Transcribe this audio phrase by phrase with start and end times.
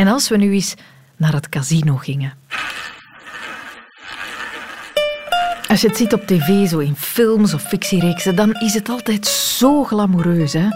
[0.00, 0.74] En als we nu eens
[1.16, 2.32] naar het casino gingen.
[5.68, 9.26] Als je het ziet op tv, zo in films of fictiereeksen, dan is het altijd
[9.26, 10.52] zo glamoureus.
[10.52, 10.68] Hè?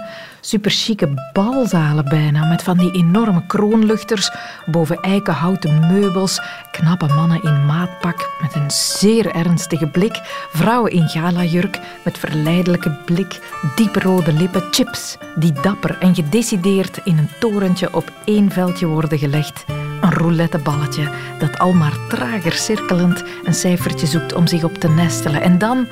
[0.44, 4.30] Superchique balzalen bijna, met van die enorme kroonluchters
[4.66, 6.40] boven eikenhouten meubels,
[6.70, 10.20] knappe mannen in maatpak met een zeer ernstige blik,
[10.52, 13.40] vrouwen in galajurk met verleidelijke blik,
[13.76, 19.64] dieprode lippen, chips die dapper en gedecideerd in een torentje op één veldje worden gelegd.
[20.00, 25.42] Een rouletteballetje dat al maar trager cirkelend een cijfertje zoekt om zich op te nestelen.
[25.42, 25.86] En dan...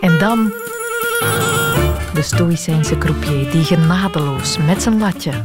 [0.00, 0.52] En dan...
[2.14, 5.44] De Stoïcijnse croupier die genadeloos met zijn latje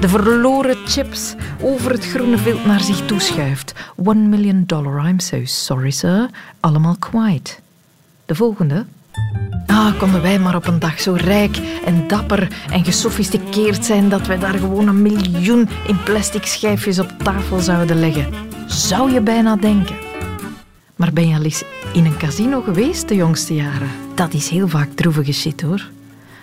[0.00, 3.74] de verloren chips over het groene veld naar zich toeschuift.
[3.96, 6.28] One million dollar, I'm so sorry sir.
[6.60, 7.60] Allemaal kwijt.
[8.26, 8.84] De volgende
[9.66, 14.26] Ah, konden wij maar op een dag zo rijk en dapper en gesofisticeerd zijn dat
[14.26, 18.26] wij daar gewoon een miljoen in plastic schijfjes op tafel zouden leggen.
[18.66, 20.09] Zou je bijna denken.
[21.00, 21.62] Maar ben je al eens
[21.92, 23.88] in een casino geweest de jongste jaren?
[24.14, 25.88] Dat is heel vaak droevige shit hoor.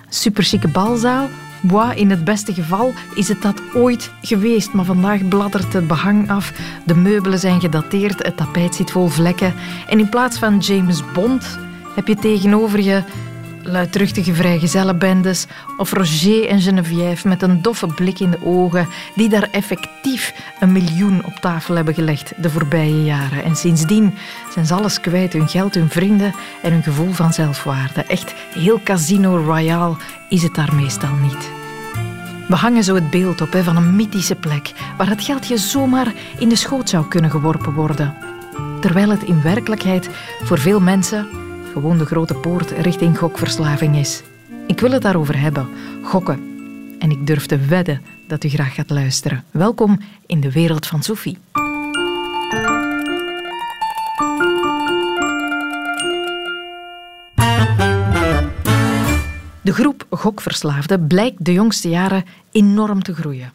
[0.09, 1.27] Superchique balzaal,
[1.61, 6.29] Bois, in het beste geval is het dat ooit geweest, maar vandaag bladdert het behang
[6.29, 6.53] af,
[6.85, 9.53] de meubelen zijn gedateerd, het tapijt zit vol vlekken
[9.87, 11.59] en in plaats van James Bond
[11.95, 13.03] heb je tegenover je
[13.67, 15.45] luidruchtige vrijgezellenbendes
[15.77, 20.71] of Roger en Geneviève met een doffe blik in de ogen die daar effectief een
[20.71, 23.43] miljoen op tafel hebben gelegd de voorbije jaren.
[23.43, 24.13] En sindsdien
[24.53, 28.03] zijn ze alles kwijt, hun geld, hun vrienden en hun gevoel van zelfwaarde.
[28.03, 29.95] Echt heel Casino Royale
[30.29, 31.49] is het daar meestal niet.
[32.47, 36.13] We hangen zo het beeld op van een mythische plek waar het geld je zomaar
[36.37, 38.15] in de schoot zou kunnen geworpen worden.
[38.81, 40.09] Terwijl het in werkelijkheid
[40.43, 41.27] voor veel mensen
[41.77, 44.21] gewoon de grote poort richting gokverslaving is.
[44.67, 45.67] Ik wil het daarover hebben.
[46.03, 46.39] Gokken.
[46.99, 49.43] En ik durf te wedden dat u graag gaat luisteren.
[49.51, 51.37] Welkom in de wereld van Sophie.
[59.61, 63.53] De groep gokverslaafden blijkt de jongste jaren enorm te groeien.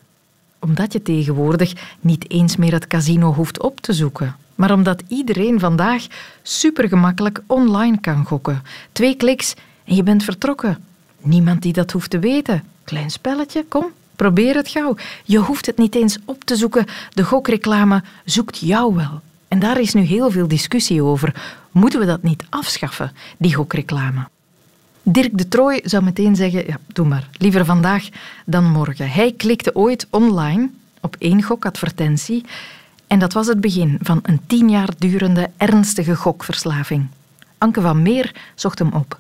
[0.59, 5.61] Omdat je tegenwoordig niet eens meer het casino hoeft op te zoeken maar omdat iedereen
[5.61, 6.07] vandaag
[6.43, 8.63] supergemakkelijk online kan gokken.
[8.93, 10.85] Twee kliks en je bent vertrokken.
[11.19, 12.65] Niemand die dat hoeft te weten.
[12.85, 13.87] Klein spelletje, kom,
[14.17, 14.95] probeer het gauw.
[15.25, 16.87] Je hoeft het niet eens op te zoeken.
[17.11, 19.21] De gokreclame zoekt jou wel.
[19.49, 21.35] En daar is nu heel veel discussie over.
[21.71, 24.29] Moeten we dat niet afschaffen, die gokreclame?
[25.03, 28.09] Dirk de Trooij zou meteen zeggen, ja, doe maar, liever vandaag
[28.47, 29.11] dan morgen.
[29.11, 32.45] Hij klikte ooit online op één gokadvertentie
[33.13, 37.07] en dat was het begin van een tien jaar durende ernstige gokverslaving.
[37.59, 39.19] Anke van Meer zocht hem op.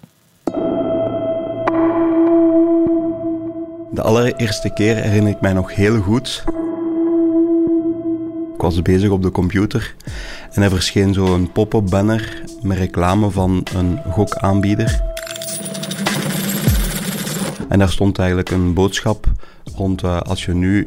[3.91, 6.45] De allereerste keer herinner ik mij nog heel goed.
[8.55, 9.95] Ik was bezig op de computer
[10.51, 15.03] en er verscheen zo een pop-up banner met reclame van een gokaanbieder.
[17.69, 19.27] En daar stond eigenlijk een boodschap
[19.77, 20.87] rond uh, als je nu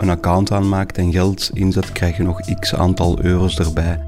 [0.00, 4.00] een account aanmaakt en geld inzet, krijg je nog x aantal euro's erbij.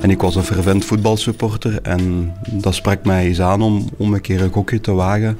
[0.00, 4.20] En ik was een fervent voetbalsupporter en dat sprak mij eens aan om, om een
[4.20, 5.38] keer een gokje te wagen,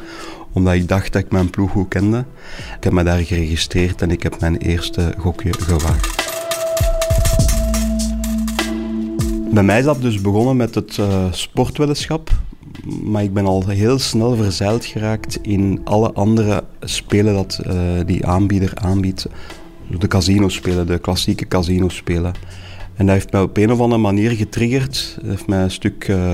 [0.53, 2.25] omdat ik dacht dat ik mijn ploeg goed kende.
[2.77, 6.23] Ik heb me daar geregistreerd en ik heb mijn eerste gokje gewaagd.
[9.51, 12.31] Bij mij is dat dus begonnen met het uh, sportweddenschap
[13.03, 17.75] maar ik ben al heel snel verzeild geraakt in alle andere spelen dat uh,
[18.07, 19.27] die aanbieder aanbiedt.
[19.99, 22.33] De casino-spelen, de klassieke casino-spelen.
[22.95, 25.15] En dat heeft mij op een of andere manier getriggerd.
[25.21, 26.33] Dat heeft mij een stuk uh,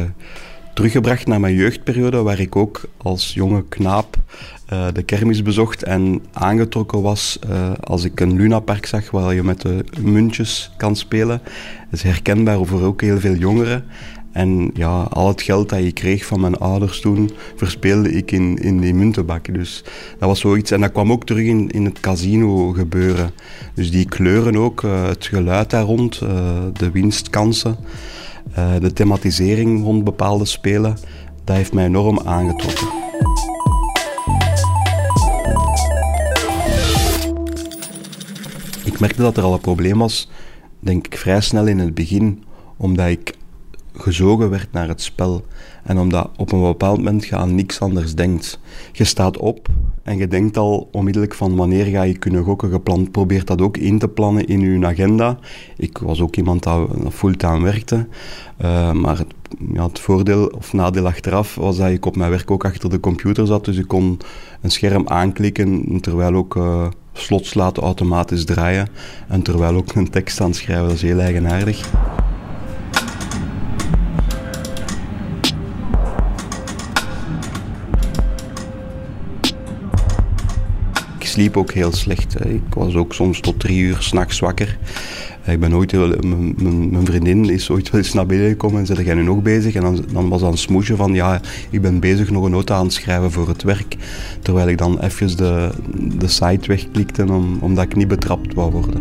[0.75, 4.17] teruggebracht naar mijn jeugdperiode, waar ik ook als jonge knaap
[4.73, 7.39] uh, de kermis bezocht en aangetrokken was
[7.81, 11.41] als ik een lunapark zag waar je met de muntjes kan spelen.
[11.91, 13.85] Dat is herkenbaar voor ook heel veel jongeren.
[14.33, 18.57] En ja, al het geld dat je kreeg van mijn ouders toen, verspeelde ik in,
[18.57, 19.55] in die muntenbak.
[19.55, 19.85] Dus
[20.19, 20.71] dat was zoiets.
[20.71, 23.31] En dat kwam ook terug in, in het casino gebeuren.
[23.75, 26.31] Dus die kleuren ook, uh, het geluid daar rond, uh,
[26.73, 27.77] de winstkansen,
[28.59, 30.97] uh, de thematisering rond bepaalde spelen,
[31.45, 32.87] dat heeft mij enorm aangetrokken.
[38.85, 40.31] Ik merkte dat er al een probleem was,
[40.79, 42.45] denk ik vrij snel in het begin,
[42.77, 43.35] omdat ik
[44.03, 45.45] gezogen werd naar het spel.
[45.83, 48.61] En omdat op een bepaald moment je aan niks anders denkt.
[48.93, 49.69] Je staat op
[50.03, 52.71] en je denkt al onmiddellijk van wanneer ga je kunnen gokken.
[52.71, 55.39] Gepland probeert dat ook in te plannen in je agenda.
[55.77, 58.07] Ik was ook iemand dat fulltime werkte.
[58.63, 59.35] Uh, maar het
[59.73, 63.01] ja, het voordeel of nadeel achteraf was dat ik op mijn werk ook achter de
[63.01, 63.65] computer zat.
[63.65, 64.19] Dus ik kon
[64.61, 68.89] een scherm aanklikken terwijl ook uh, slots laten automatisch draaien.
[69.29, 70.87] En terwijl ook een tekst aan schrijven.
[70.87, 71.91] Dat is heel eigenaardig.
[81.31, 82.45] Sliep ook heel slecht.
[82.45, 84.79] Ik was ook soms tot drie uur s'nachts wakker.
[85.47, 85.93] Ik ben ooit,
[86.93, 89.75] mijn, vriendin is ooit wel eens naar binnen gekomen en zei, jij nu nog bezig?
[89.75, 91.41] En dan, dan was dat een smoesje van, ja,
[91.71, 93.97] ik ben bezig nog een nota aan het schrijven voor het werk.
[94.43, 95.71] Terwijl ik dan even de,
[96.19, 99.01] de site wegklikte om, omdat ik niet betrapt wou worden.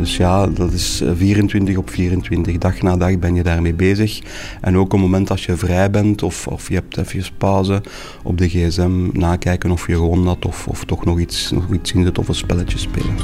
[0.00, 2.58] Dus ja, dat is 24 op 24.
[2.58, 4.20] Dag na dag ben je daarmee bezig.
[4.60, 7.82] En ook op het moment als je vrij bent of, of je hebt even pauze
[8.22, 11.92] op de gsm, nakijken of je gewonnen had of, of toch nog iets, nog iets
[11.92, 13.14] in zit of een spelletje spelen.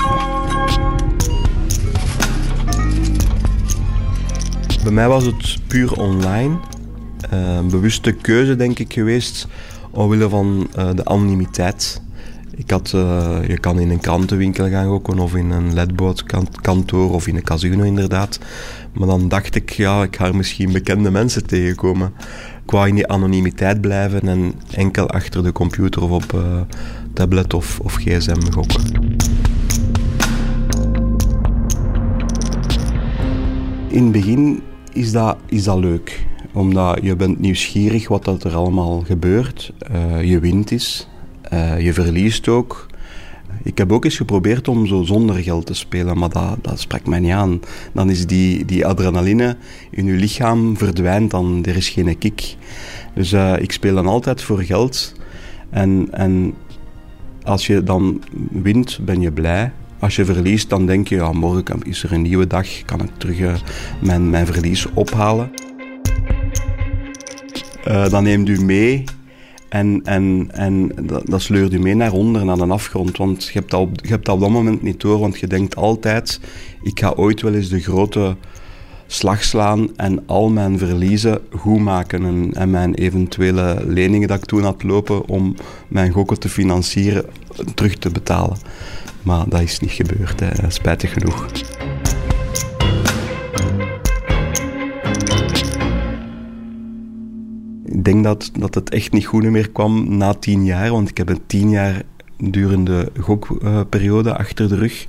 [4.82, 6.58] Bij mij was het puur online.
[7.30, 9.48] Een bewuste keuze, denk ik, geweest
[9.90, 12.02] omwille van uh, de anonimiteit.
[12.58, 17.26] Ik had, uh, je kan in een krantenwinkel gaan gokken of in een ledbootkantoor of
[17.26, 18.38] in een casino inderdaad.
[18.92, 22.12] Maar dan dacht ik, ja, ik ga misschien bekende mensen tegenkomen.
[22.64, 26.60] Ik wou in die anonimiteit blijven en enkel achter de computer of op uh,
[27.12, 28.82] tablet of, of gsm gokken.
[33.88, 34.62] In het begin
[34.92, 39.72] is dat, is dat leuk omdat je bent nieuwsgierig wat er allemaal gebeurt.
[39.92, 41.08] Uh, je wint is.
[41.52, 42.86] Uh, je verliest ook.
[43.62, 47.06] Ik heb ook eens geprobeerd om zo zonder geld te spelen, maar dat, dat sprak
[47.06, 47.60] mij niet aan.
[47.92, 49.56] Dan is die, die adrenaline
[49.90, 52.56] in je lichaam verdwijnt, dan er is geen kick.
[53.14, 55.14] Dus uh, ik speel dan altijd voor geld.
[55.70, 56.54] En, en
[57.42, 59.72] als je dan wint, ben je blij.
[59.98, 63.10] Als je verliest, dan denk je, ja, morgen is er een nieuwe dag, kan ik
[63.16, 63.54] terug uh,
[64.00, 65.50] mijn, mijn verlies ophalen.
[68.08, 69.04] Dan neemt u mee
[69.76, 73.16] en, en, en dat, dat sleurt je mee naar onder, naar de afgrond.
[73.16, 75.46] Want je hebt, dat op, je hebt dat op dat moment niet door, want je
[75.46, 76.40] denkt altijd:
[76.82, 78.36] ik ga ooit wel eens de grote
[79.06, 82.24] slag slaan en al mijn verliezen goed maken.
[82.24, 85.54] En, en mijn eventuele leningen dat ik toen had lopen om
[85.88, 87.24] mijn gokken te financieren,
[87.74, 88.56] terug te betalen.
[89.22, 90.70] Maar dat is niet gebeurd, hè.
[90.70, 91.46] spijtig genoeg.
[98.06, 101.28] Denk dat, dat het echt niet goed meer kwam na tien jaar, want ik heb
[101.28, 102.02] een tien jaar
[102.38, 105.06] durende gokperiode achter de rug.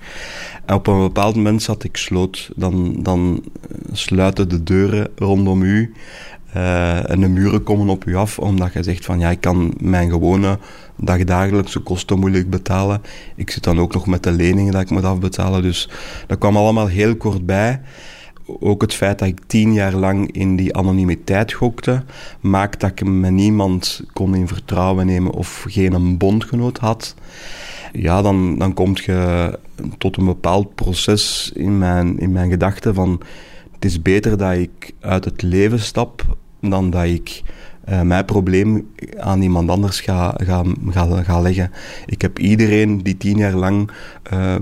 [0.68, 2.50] Op een bepaald moment zat ik sloot.
[2.56, 3.44] Dan, dan
[3.92, 5.94] sluiten de deuren rondom u
[6.56, 9.74] uh, en de muren komen op u af, omdat je zegt van ja, ik kan
[9.80, 10.60] mijn gewone
[10.96, 13.02] dagdagelijkse kosten moeilijk betalen.
[13.36, 15.90] Ik zit dan ook nog met de leningen dat ik moet afbetalen, dus
[16.28, 17.82] dat kwam allemaal heel kort bij
[18.60, 22.04] ook het feit dat ik tien jaar lang in die anonimiteit gokte,
[22.40, 27.16] maakt dat ik met niemand kon in vertrouwen nemen of geen een bondgenoot had.
[27.92, 29.60] Ja, dan, dan kom je
[29.98, 33.22] tot een bepaald proces in mijn, in mijn gedachten van
[33.74, 37.44] het is beter dat ik uit het leven stap dan dat ik
[37.90, 38.88] uh, mijn probleem
[39.18, 40.64] aan iemand anders ga, ga,
[41.24, 41.72] ga, leggen.
[42.06, 43.92] Ik heb iedereen die tien jaar lang
[44.34, 44.56] uh,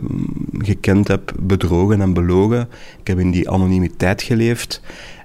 [0.58, 2.70] gekend heb bedrogen en belogen.
[3.00, 4.82] Ik heb in die anonimiteit geleefd.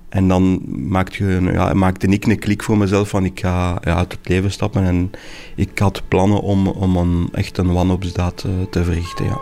[0.09, 4.13] En dan maakte, ja, maakte ik een klik voor mezelf van ik ga ja, uit
[4.13, 4.85] het leven stappen.
[4.85, 5.11] En
[5.57, 9.25] ik had plannen om, om een, echt een wanhoopsdaad uh, te verrichten.
[9.25, 9.39] Ja.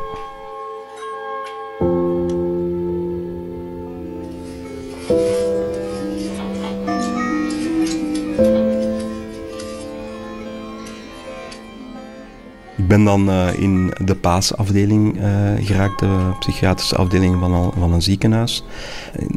[12.88, 15.22] Ik ben dan uh, in de paasafdeling uh,
[15.60, 18.64] geraakt, de psychiatrische afdeling van, van een ziekenhuis.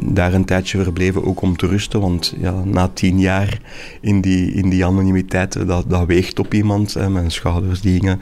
[0.04, 3.60] Daar een tijdje verbleven, ook om te rusten, want ja, na tien jaar
[4.00, 6.94] in die, in die anonimiteit, dat, dat weegt op iemand.
[7.08, 8.20] Mijn schouders die gingen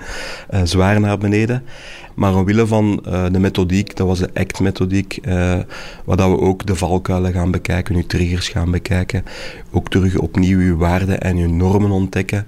[0.64, 1.62] zwaar naar beneden.
[2.14, 5.32] Maar omwille van uh, de methodiek, dat was de ACT-methodiek, uh,
[6.04, 9.24] waar dat we ook de valkuilen gaan bekijken, uw triggers gaan bekijken,
[9.70, 12.46] ook terug opnieuw uw waarden en uw normen ontdekken,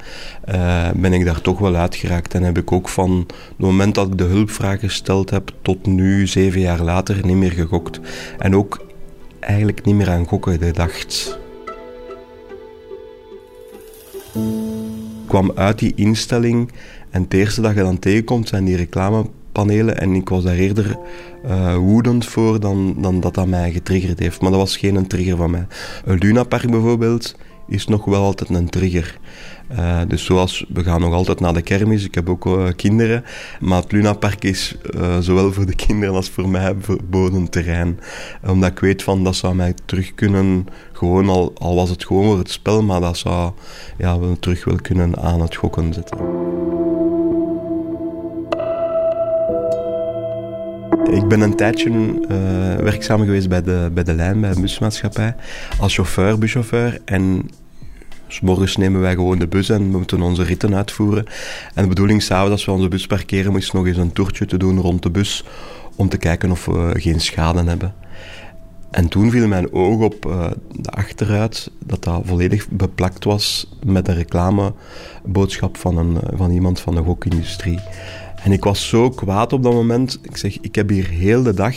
[0.49, 2.35] uh, ben ik daar toch wel uitgeraakt.
[2.35, 6.27] En heb ik ook van het moment dat ik de hulpvraag gesteld heb tot nu,
[6.27, 8.01] zeven jaar later, niet meer gegokt.
[8.39, 8.85] En ook
[9.41, 11.39] eigenlijk niet meer aan gokken gedacht.
[14.35, 16.73] Ik kwam uit die instelling
[17.11, 19.99] en het eerste dat je dan tegenkomt zijn die reclame panelen.
[19.99, 20.99] En ik was daar eerder
[21.47, 24.41] uh, woedend voor dan, dan dat dat mij getriggerd heeft.
[24.41, 25.67] Maar dat was geen trigger van mij.
[26.05, 29.19] Een Luna Park bijvoorbeeld is nog wel altijd een trigger.
[29.79, 33.25] Uh, dus zoals, we gaan nog altijd naar de kermis, ik heb ook uh, kinderen,
[33.61, 34.77] maar het Lunapark is
[35.21, 38.01] zowel voor de kinderen als voor mij verboden terrein.
[38.47, 42.25] Omdat ik weet van, dat zou mij terug kunnen, gewoon al, al was het gewoon
[42.25, 43.53] voor het spel, maar dat zou
[43.99, 46.19] ja, terug wel kunnen aan het gokken zetten.
[51.11, 52.29] Ik ben een tijdje uh,
[52.77, 55.35] werkzaam geweest bij de, bij de lijn, bij de busmaatschappij,
[55.79, 57.01] als chauffeur, buschauffeur.
[57.05, 57.51] En
[58.29, 61.25] s morgens nemen wij gewoon de bus en we moeten onze ritten uitvoeren.
[61.75, 64.57] En de bedoeling s'avonds, als we onze bus parkeren, is nog eens een toertje te
[64.57, 65.45] doen rond de bus
[65.97, 67.95] om te kijken of we geen schade hebben.
[68.91, 74.09] En toen viel mijn oog op uh, de achteruit dat dat volledig beplakt was met
[74.09, 77.79] een reclameboodschap van, een, van iemand van de gokindustrie.
[78.43, 80.19] En ik was zo kwaad op dat moment.
[80.23, 81.77] Ik zeg, ik heb hier heel de dag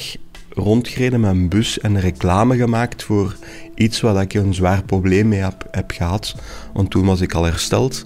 [0.50, 3.36] rondgereden met een bus en reclame gemaakt voor
[3.76, 6.36] iets waar ik een zwaar probleem mee heb, heb gehad.
[6.74, 8.06] Want toen was ik al hersteld.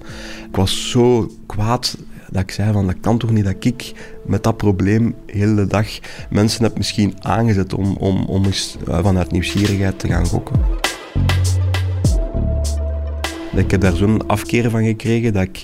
[0.50, 1.98] Ik was zo kwaad
[2.32, 3.94] dat ik zei van dat kan toch niet dat ik
[4.26, 5.88] met dat probleem heel de dag
[6.30, 10.89] mensen heb misschien aangezet om, om, om eens eh, vanuit nieuwsgierigheid te gaan gokken.
[13.56, 15.62] Ik heb daar zo'n afkeer van gekregen dat ik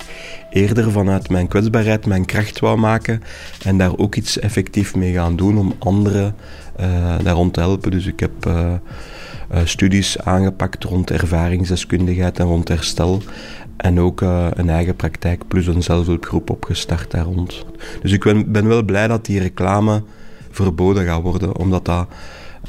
[0.50, 3.22] eerder vanuit mijn kwetsbaarheid mijn kracht wou maken
[3.64, 6.36] en daar ook iets effectief mee gaan doen om anderen
[6.80, 7.92] uh, daar rond te helpen.
[7.92, 8.74] Dus ik heb uh,
[9.52, 13.22] uh, studies aangepakt rond ervaringsdeskundigheid en rond herstel.
[13.78, 17.66] En ook een eigen praktijk plus een zelfhulpgroep opgestart daar rond.
[18.02, 20.04] Dus ik ben, ben wel blij dat die reclame
[20.52, 22.08] verboden gaat worden, omdat dat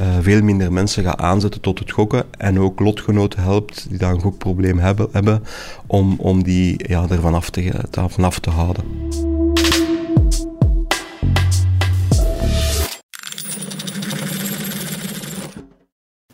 [0.00, 4.12] uh, veel minder mensen gaat aanzetten tot het gokken en ook lotgenoten helpt die daar
[4.12, 5.42] een gokprobleem hebben, hebben
[5.86, 7.72] om, om die ja, ervan af te,
[8.20, 8.84] af te houden.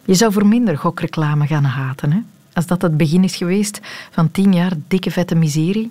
[0.05, 2.19] Je zou voor minder gokreclame gaan haten, hè?
[2.53, 5.91] Als dat het begin is geweest van tien jaar dikke vette miserie,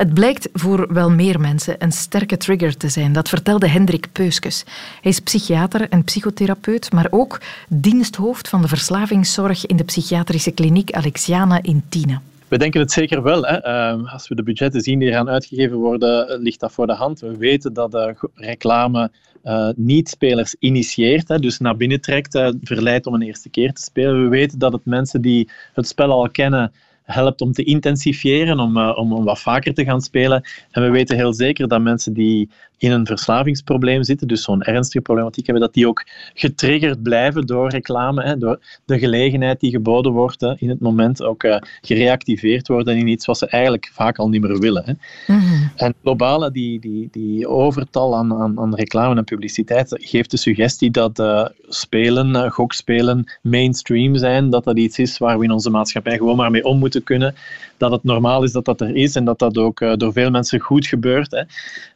[0.00, 3.12] het blijkt voor wel meer mensen een sterke trigger te zijn.
[3.12, 4.64] Dat vertelde Hendrik Peuskes.
[5.00, 10.92] Hij is psychiater en psychotherapeut, maar ook diensthoofd van de verslavingszorg in de psychiatrische kliniek
[10.92, 12.18] Alexiana in Tiene.
[12.48, 13.44] We denken het zeker wel.
[13.44, 13.56] Hè.
[13.56, 17.20] Ehm, als we de budgetten zien die eraan uitgegeven worden, ligt dat voor de hand.
[17.20, 19.10] We weten dat de reclame
[19.44, 24.22] uh, niet-spelers initieert, dus naar binnen trekt, uh, verleidt om een eerste keer te spelen.
[24.22, 26.72] We weten dat het mensen die het spel al kennen,
[27.12, 30.42] helpt om te intensifiëren, om, uh, om, om wat vaker te gaan spelen.
[30.70, 32.48] En we weten heel zeker dat mensen die
[32.80, 37.68] in een verslavingsprobleem zitten, dus zo'n ernstige problematiek hebben, dat die ook getriggerd blijven door
[37.68, 42.68] reclame, hè, door de gelegenheid die geboden wordt hè, in het moment ook uh, gereactiveerd
[42.68, 44.82] worden in iets wat ze eigenlijk vaak al niet meer willen.
[44.84, 44.92] Hè.
[45.34, 50.36] Mm En globaal, die, die, die overtal aan, aan, aan reclame en publiciteit geeft de
[50.36, 55.50] suggestie dat uh, spelen, uh, gokspelen, mainstream zijn, dat dat iets is waar we in
[55.50, 57.34] onze maatschappij gewoon maar mee om moeten kunnen
[57.76, 60.60] dat het normaal is dat dat er is en dat dat ook door veel mensen
[60.60, 61.30] goed gebeurt.
[61.30, 61.42] Hè,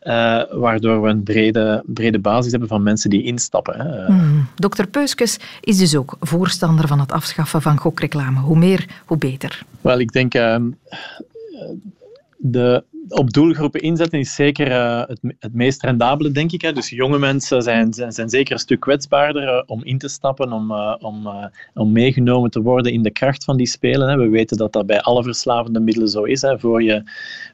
[0.03, 3.81] uh, waardoor we een brede, brede basis hebben van mensen die instappen.
[3.81, 4.13] Hè.
[4.13, 4.47] Mm.
[4.55, 8.41] Dokter Peuskes is dus ook voorstander van het afschaffen van gokreclame.
[8.41, 9.63] Hoe meer, hoe beter.
[9.81, 10.35] Wel, ik denk...
[10.35, 10.57] Uh,
[12.47, 16.61] de, op doelgroepen inzetten is zeker uh, het, het meest rendabele, denk ik.
[16.61, 16.73] Hè.
[16.73, 20.53] Dus jonge mensen zijn, zijn, zijn zeker een stuk kwetsbaarder uh, om in te stappen,
[20.53, 21.29] om, uh, om,
[21.75, 24.09] om meegenomen te worden in de kracht van die spelen.
[24.09, 24.17] Hè.
[24.17, 26.43] We weten dat dat bij alle verslavende middelen zo is.
[26.43, 26.59] Hè.
[26.59, 27.03] Voor, je,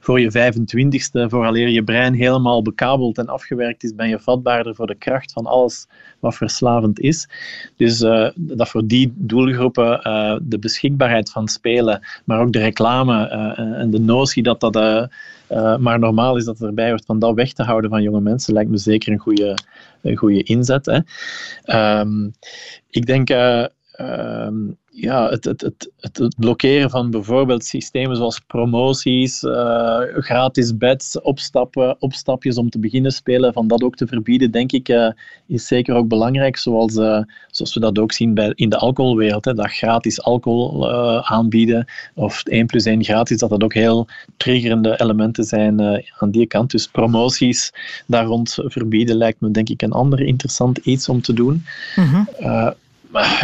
[0.00, 4.86] voor je 25ste, vooraleer je brein helemaal bekabeld en afgewerkt is, ben je vatbaarder voor
[4.86, 5.86] de kracht van alles
[6.20, 7.28] wat verslavend is.
[7.76, 7.98] Dus
[8.34, 10.00] dat voor die doelgroepen
[10.42, 15.98] de beschikbaarheid van spelen, maar ook de reclame en de notie dat dat uh, maar
[15.98, 18.76] normaal is dat erbij wordt van dat weg te houden van jonge mensen, lijkt me
[18.76, 19.58] zeker een goede,
[20.02, 20.86] een goede inzet.
[20.86, 22.00] Hè.
[22.00, 22.32] Um,
[22.90, 23.64] ik denk uh,
[24.00, 31.20] um, ja, het, het, het, het, blokkeren van bijvoorbeeld systemen zoals promoties, uh, gratis beds,
[31.20, 35.10] opstappen, opstapjes om te beginnen spelen, van dat ook te verbieden, denk ik, uh,
[35.46, 36.56] is zeker ook belangrijk.
[36.56, 39.44] Zoals, uh, zoals we dat ook zien bij, in de alcoholwereld.
[39.44, 40.90] Hè, dat gratis alcohol
[41.22, 44.06] aanbieden of 1 plus 1 gratis, dat dat ook heel
[44.36, 45.80] triggerende elementen zijn
[46.18, 46.70] aan die kant.
[46.70, 47.72] Dus promoties
[48.06, 51.64] daar rond verbieden lijkt me denk ik een ander interessant iets om te doen.
[51.96, 52.28] Mm -hmm.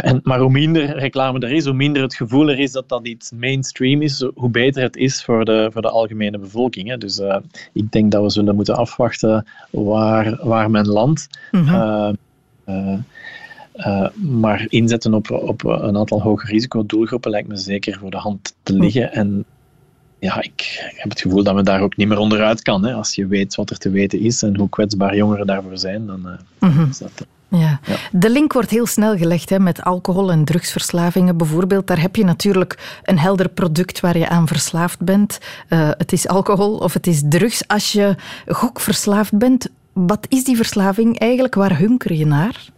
[0.01, 3.07] En, maar hoe minder reclame er is, hoe minder het gevoel er is dat dat
[3.07, 6.89] iets mainstream is, hoe beter het is voor de, voor de algemene bevolking.
[6.89, 6.97] Hè.
[6.97, 7.37] Dus uh,
[7.73, 11.27] ik denk dat we zullen moeten afwachten waar, waar men landt.
[11.51, 12.17] Mm -hmm.
[12.65, 12.97] uh,
[13.75, 18.17] uh, maar inzetten op, op een aantal hoge risico doelgroepen lijkt me zeker voor de
[18.17, 19.11] hand te liggen.
[19.11, 19.45] En
[20.19, 22.85] ja, ik heb het gevoel dat men daar ook niet meer onderuit kan.
[22.85, 22.93] Hè.
[22.93, 26.39] Als je weet wat er te weten is en hoe kwetsbaar jongeren daarvoor zijn, dan
[26.61, 27.27] uh, is dat...
[27.49, 27.79] Ja.
[28.11, 31.87] De link wordt heel snel gelegd hè, met alcohol- en drugsverslavingen bijvoorbeeld.
[31.87, 35.39] Daar heb je natuurlijk een helder product waar je aan verslaafd bent.
[35.69, 37.67] Uh, het is alcohol of het is drugs.
[37.67, 38.15] Als je
[38.47, 41.55] gokverslaafd bent, wat is die verslaving eigenlijk?
[41.55, 42.69] Waar hunker je naar?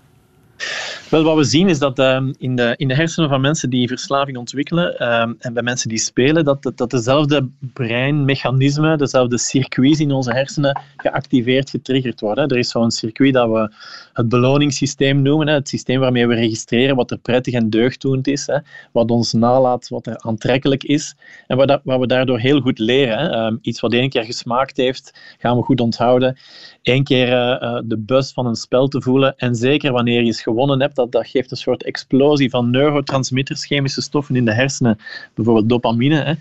[1.09, 3.87] Wel, wat we zien is dat uh, in, de, in de hersenen van mensen die
[3.87, 10.11] verslaving ontwikkelen uh, en bij mensen die spelen, dat, dat, dezelfde breinmechanismen, dezelfde circuits in
[10.11, 12.47] onze hersenen geactiveerd, getriggerd worden.
[12.47, 13.71] Er is zo'n circuit dat we
[14.19, 18.47] het beloningssysteem noemen, hè, het systeem waarmee we registreren wat er prettig en deugddoend is,
[18.47, 18.57] hè,
[18.91, 21.15] wat ons nalaat, wat er aantrekkelijk is
[21.47, 23.17] en wat we daardoor heel goed leren.
[23.17, 23.51] Hè.
[23.51, 26.37] Uh, iets wat één keer gesmaakt heeft, gaan we goed onthouden.
[26.83, 30.41] Eén keer uh, de bus van een spel te voelen en zeker wanneer je eens
[30.41, 34.97] gewonnen hebt, dat, dat geeft een soort explosie van neurotransmitters, chemische stoffen in de hersenen,
[35.33, 36.21] bijvoorbeeld dopamine.
[36.21, 36.33] Hè.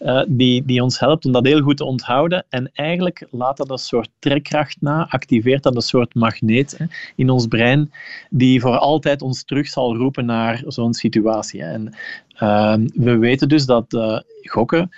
[0.00, 2.44] Uh, die, die ons helpt om dat heel goed te onthouden.
[2.48, 6.84] En eigenlijk laat dat een soort trekkracht na, activeert dat een soort magneet hè,
[7.16, 7.92] in ons brein,
[8.30, 11.62] die voor altijd ons terug zal roepen naar zo'n situatie.
[11.62, 11.72] Hè.
[11.72, 11.94] En
[12.42, 14.90] uh, we weten dus dat uh, gokken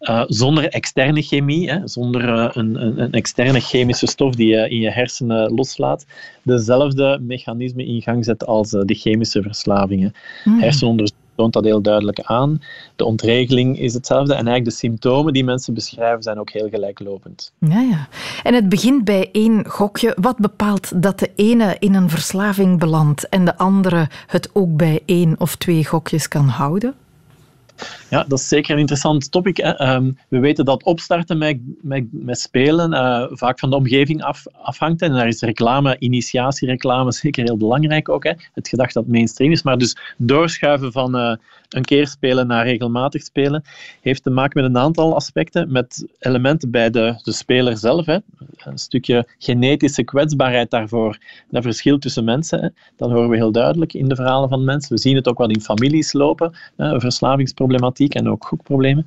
[0.00, 4.68] uh, zonder externe chemie, hè, zonder uh, een, een, een, externe chemische stof die je
[4.68, 6.06] in je hersenen loslaat,
[6.42, 10.14] dezelfde mechanismen in gang zet als uh, de chemische verslavingen.
[10.44, 10.60] Mm.
[10.60, 12.62] Hersenonderzoek toont dat heel duidelijk aan.
[12.96, 17.52] De ontregeling is hetzelfde en eigenlijk de symptomen die mensen beschrijven zijn ook heel gelijklopend.
[17.58, 18.08] Ja, ja.
[18.42, 20.16] En het begint bij één gokje.
[20.20, 25.00] Wat bepaalt dat de ene in een verslaving belandt en de andere het ook bij
[25.06, 26.94] één of twee gokjes kan houden?
[28.10, 29.58] Ja, dat is zeker een interessant topic.
[29.58, 34.46] Um, we weten dat opstarten met, met, met spelen uh, vaak van de omgeving af,
[34.52, 35.02] afhangt.
[35.02, 38.24] En daar is reclame, initiatiereclame zeker heel belangrijk ook.
[38.24, 38.32] Hè.
[38.54, 39.62] Het gedacht dat mainstream is.
[39.62, 41.36] Maar dus doorschuiven van uh,
[41.70, 43.62] een keer spelen naar regelmatig spelen
[44.00, 45.72] heeft te maken met een aantal aspecten.
[45.72, 48.06] Met elementen bij de, de speler zelf.
[48.06, 48.18] Hè.
[48.56, 51.18] Een stukje genetische kwetsbaarheid daarvoor.
[51.50, 52.60] Dat verschilt tussen mensen.
[52.60, 52.68] Hè.
[52.96, 54.94] Dat horen we heel duidelijk in de verhalen van mensen.
[54.94, 56.56] We zien het ook wel in families lopen.
[56.76, 57.00] Hè.
[57.00, 59.06] Verslavingsproblematiek en ook gokproblemen.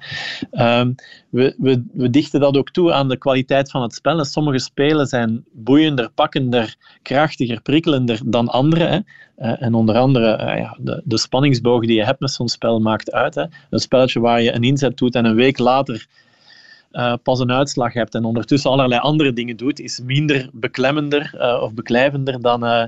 [0.51, 0.96] Um,
[1.29, 4.25] we, we, we dichten dat ook toe aan de kwaliteit van het spel.
[4.25, 8.84] sommige spelen zijn boeiender, pakkender, krachtiger, prikkelender dan andere.
[8.84, 9.00] Hè.
[9.38, 12.80] Uh, en onder andere uh, ja, de, de spanningsboog die je hebt met zo'n spel
[12.80, 13.36] maakt uit.
[13.36, 13.46] Hè.
[13.69, 16.08] Een spelletje waar je een inzet doet en een week later
[16.93, 21.62] uh, pas een uitslag hebt en ondertussen allerlei andere dingen doet, is minder beklemmender uh,
[21.62, 22.84] of beklijvender dan, uh,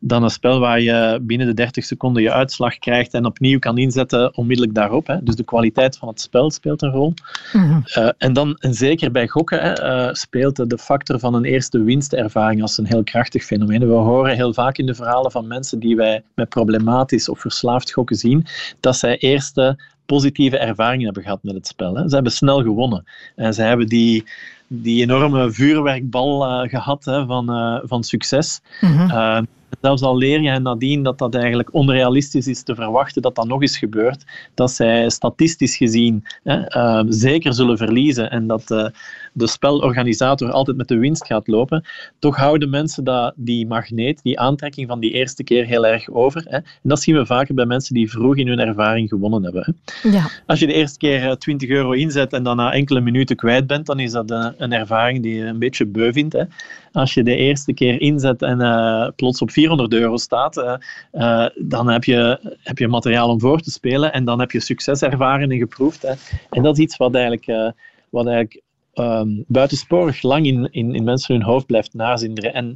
[0.00, 3.78] dan een spel waar je binnen de 30 seconden je uitslag krijgt en opnieuw kan
[3.78, 5.06] inzetten onmiddellijk daarop.
[5.06, 5.22] Hè.
[5.22, 7.14] Dus de kwaliteit van het spel speelt een rol.
[7.52, 7.82] -hmm.
[8.18, 12.78] en dan, en zeker bij gokken, hè, speelt de factor van een eerste winstervaring als
[12.78, 13.86] een heel krachtig fenomeen.
[13.86, 17.92] We horen heel vaak in de verhalen van mensen die wij met problematisch of verslaafd
[17.92, 18.46] gokken zien,
[18.80, 21.94] dat zij eerste positieve ervaringen hebben gehad met het spel.
[21.94, 22.08] Hè.
[22.08, 23.04] Ze hebben snel gewonnen.
[23.36, 24.24] En ze hebben die,
[24.66, 28.60] die enorme vuurwerkbal uh, gehad hè, van, uh, van succes.
[28.80, 29.46] Mm -hmm.
[29.80, 33.60] zelfs al leer je nadien dat dat eigenlijk onrealistisch is te verwachten dat dat nog
[33.60, 38.92] eens gebeurt, dat zij statistisch gezien hè, zeker zullen verliezen en dat
[39.38, 41.84] de spelorganisator altijd met de winst gaat lopen,
[42.18, 46.42] toch houden mensen dat, die magneet, die aantrekking van die eerste keer heel erg over.
[46.44, 46.56] Hè.
[46.56, 49.76] En dat zien we vaker bij mensen die vroeg in hun ervaring gewonnen hebben.
[50.02, 50.08] Hè.
[50.08, 50.30] Ja.
[50.46, 53.86] Als je de eerste keer 20 euro inzet en dan na enkele minuten kwijt bent,
[53.86, 56.32] dan is dat een, een ervaring die je een beetje beu vindt.
[56.32, 56.44] Hè.
[56.92, 60.74] Als je de eerste keer inzet en uh, plots op 400 euro staat, uh,
[61.12, 64.60] uh, dan heb je, heb je materiaal om voor te spelen en dan heb je
[64.60, 66.02] succes ervaren en geproefd.
[66.02, 66.12] Hè.
[66.50, 67.74] En dat is iets wat eigenlijk,
[68.10, 68.62] wat eigenlijk
[68.98, 72.54] um, buitensporig lang in, in, in mensen hun hoofd blijft nazinderen.
[72.54, 72.74] En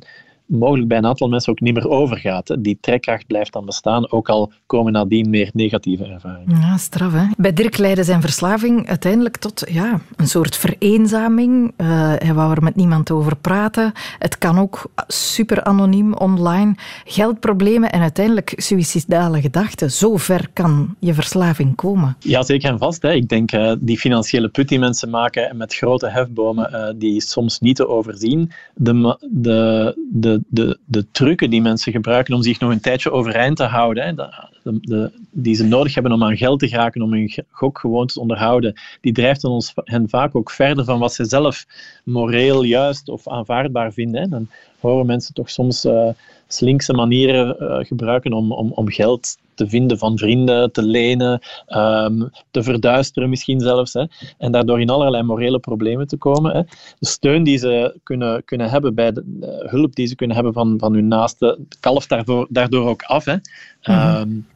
[0.53, 2.57] mogelijk bij een aantal mensen ook niet meer overgaat.
[2.59, 6.61] Die trekkracht blijft dan bestaan, ook al komen nadien meer negatieve ervaringen.
[6.61, 7.25] Ja, straf hè.
[7.37, 11.73] Bij Dirk leidde zijn verslaving uiteindelijk tot ja, een soort vereenzaming.
[11.77, 11.87] Uh,
[12.17, 13.93] hij wou er met niemand over praten.
[14.19, 16.75] Het kan ook super anoniem online.
[17.05, 19.91] Geldproblemen en uiteindelijk suïcidale gedachten.
[19.91, 22.17] Zo ver kan je verslaving komen.
[22.19, 23.03] Ja, zeker en vast.
[23.03, 23.13] Hè.
[23.13, 27.61] Ik denk uh, die financiële put die mensen maken met grote hefbomen, uh, die soms
[27.61, 28.51] niet te overzien.
[28.75, 33.57] De, de, de de, de trucken die mensen gebruiken om zich nog een tijdje overeind
[33.57, 34.15] te houden, hè,
[34.63, 38.21] de, de, die ze nodig hebben om aan geld te geraken, om hun gokgewoontes te
[38.21, 41.67] onderhouden, die drijft ons, hen vaak ook verder van wat ze zelf
[42.05, 44.21] moreel juist of aanvaardbaar vinden.
[44.23, 44.29] Hè.
[44.29, 44.49] Dan
[44.81, 46.09] horen mensen toch soms uh,
[46.47, 52.31] slinkse manieren uh, gebruiken om, om, om geld te vinden van vrienden, te lenen, um,
[52.51, 53.93] te verduisteren misschien zelfs.
[53.93, 54.05] Hè,
[54.39, 56.53] en daardoor in allerlei morele problemen te komen.
[56.53, 56.63] Hè.
[56.99, 60.55] De steun die ze kunnen, kunnen hebben bij de, de hulp die ze kunnen hebben
[60.55, 63.25] van, van hun naaste, kalft daarvoor, daardoor ook af.
[63.25, 63.35] Hè.
[63.35, 63.41] Mm
[63.83, 64.17] -hmm.
[64.17, 64.47] um,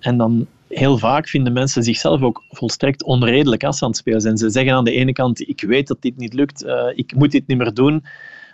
[0.00, 4.38] en dan heel vaak vinden mensen zichzelf ook volstrekt onredelijk als aan het spelen zijn.
[4.38, 7.30] Ze zeggen aan de ene kant, ik weet dat dit niet lukt, uh, ik moet
[7.30, 8.04] dit niet meer doen,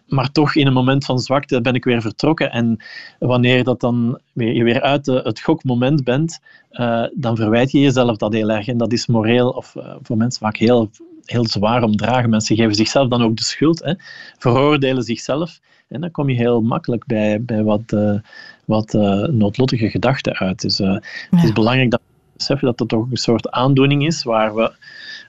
[0.07, 2.51] maar toch in een moment van zwakte ben ik weer vertrokken.
[2.51, 2.77] En
[3.19, 6.41] wanneer dat dan weer, je weer uit het gokmoment bent,
[6.73, 8.69] uh, dan verwijt je jezelf dat heel erg.
[8.69, 10.91] En dat is moreel, of uh, voor mensen vaak heel,
[11.25, 12.31] heel zwaar om dragen.
[12.31, 13.95] Mensen geven zichzelf dan ook de schuld, hè,
[14.39, 15.61] veroordelen zichzelf.
[15.88, 18.18] En dan kom je heel makkelijk bij, bij wat, uh,
[18.64, 18.92] wat
[19.31, 20.61] noodlottige gedachten uit.
[20.61, 21.03] Dus ja.
[21.31, 24.72] het is belangrijk dat we beseffen dat het toch een soort aandoening is waar, we,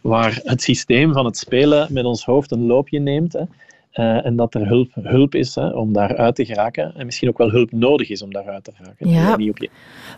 [0.01, 3.33] waar het systeem van het spelen met ons hoofd een loopje neemt.
[3.33, 3.43] Hè.
[3.93, 6.95] Uh, en dat er hulp, hulp is hè, om daaruit te geraken.
[6.95, 9.09] En misschien ook wel hulp nodig is om daaruit te geraken.
[9.09, 9.35] Ja.
[9.35, 9.69] Niet op je...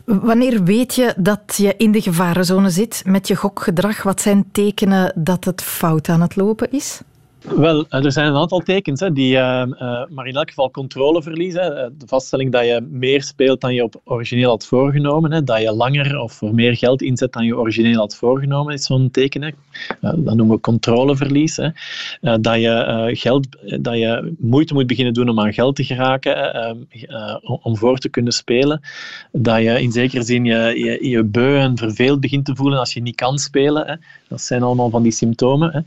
[0.06, 4.04] Wanneer weet je dat je in de gevarenzone zit met je gokgedrag?
[4.04, 7.02] Wat zijn tekenen dat het fout aan het lopen is?
[7.41, 10.71] Wel, eh, er zijn een aantal tekens hè, die uh, uh, maar in elk geval
[10.71, 11.93] controle verliezen.
[11.97, 15.71] De vaststelling dat je meer speelt dan je op origineel had voorgenomen, hè, dat je
[15.71, 19.41] langer of voor meer geld inzet dan je origineel had voorgenomen, is zo'n teken.
[19.41, 19.52] Hè.
[19.99, 21.58] dat noemen we controleverlies.
[21.58, 21.69] Hè.
[22.41, 23.47] dat, je, geld,
[23.84, 26.88] dat je moeite moet beginnen doen om aan geld te geraken,
[27.62, 28.82] om voor te kunnen spelen.
[29.32, 32.93] Dat je in zekere zin je, je, je beu en verveeld begint te voelen als
[32.93, 33.88] je niet kan spelen.
[33.88, 33.95] Hè.
[34.28, 35.71] Dat zijn allemaal van die symptomen.
[35.71, 35.80] Hè.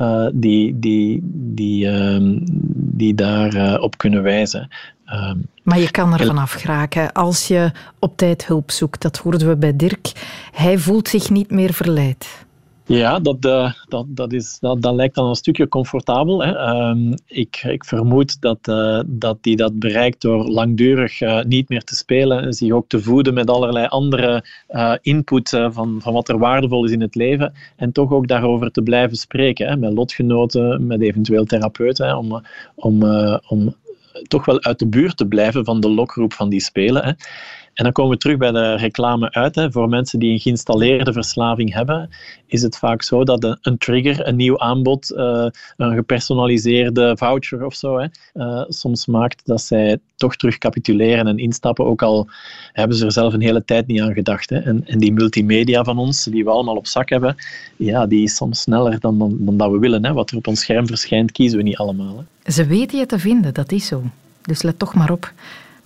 [0.00, 2.38] Uh, die, die, die, uh,
[2.74, 4.68] die daarop uh, op kunnen wijzen.
[5.04, 9.02] Ehm, maar je kan er vanaf geraken als je op tijd hulp zoekt.
[9.02, 10.12] Dat hoorden we bij Dirk.
[10.52, 12.46] Hij voelt zich niet meer verleid.
[12.90, 16.42] Ja, dat, uh, dat, dat, is, dat, dat lijkt dan een stukje comfortabel.
[16.44, 16.78] Hè.
[16.88, 21.82] Um, ik, ik vermoed dat, uh, dat hij dat bereikt door langdurig uh, niet meer
[21.82, 24.44] te spelen en zich ook te voeden met allerlei andere
[25.02, 28.82] input van, van wat er waardevol is in het leven en toch ook daarover te
[28.82, 32.42] blijven spreken hè, met lotgenoten, met eventueel therapeuten, hè, om,
[32.74, 33.04] om,
[33.48, 33.74] om
[34.28, 37.04] toch wel uit de buurt te blijven van de lokroep van die spelen.
[37.04, 37.12] Hè.
[37.80, 39.54] En dan komen we terug bij de reclame uit.
[39.54, 39.72] Hè.
[39.72, 42.10] Voor mensen die een geïnstalleerde verslaving hebben,
[42.46, 47.74] is het vaak zo dat een, trigger, een nieuw aanbod, uh, een gepersonaliseerde voucher of
[47.74, 52.28] zo, hè, uh, soms maakt dat zij toch terug capituleren en instappen, ook al
[52.72, 54.50] hebben ze er zelf een hele tijd niet aan gedacht.
[54.50, 54.58] Hè.
[54.58, 57.36] En, die multimedia van ons, die we allemaal op zak hebben,
[57.76, 60.04] ja, die is soms sneller dan, dan, dan dat we willen.
[60.04, 60.12] Hè.
[60.12, 62.24] Wat er op ons scherm verschijnt, kiezen we niet allemaal.
[62.44, 64.02] Ze weten je te vinden, dat is zo.
[64.42, 65.32] Dus let toch maar op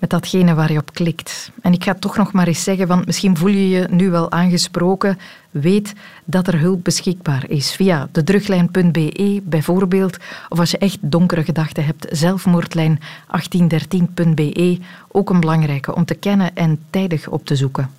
[0.04, 1.50] met datgene waar je op klikt.
[1.62, 4.30] En ik ga toch nog maar eens zeggen, want misschien voel je je nu wel
[4.30, 5.18] aangesproken.
[5.50, 5.92] Weet
[6.24, 10.16] dat er hulp beschikbaar is via de druglijn.be bijvoorbeeld.
[10.48, 14.78] Of als je echt donkere gedachten hebt, zelfmoordlijn 1813.be.
[15.08, 17.90] Ook een belangrijke om te kennen en tijdig op te zoeken.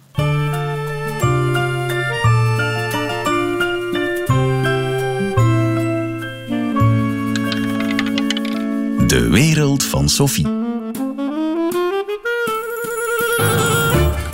[9.08, 10.65] De wereld van Sophie.